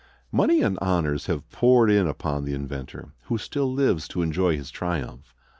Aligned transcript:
Money 0.31 0.63
and 0.63 0.79
honors 0.81 1.27
have 1.27 1.47
poured 1.51 1.91
in 1.91 2.07
upon 2.07 2.43
the 2.43 2.55
inventor, 2.55 3.13
who 3.25 3.37
still 3.37 3.71
lives 3.71 4.07
to 4.07 4.23
enjoy 4.23 4.57
his 4.57 4.71
triumph. 4.71 5.35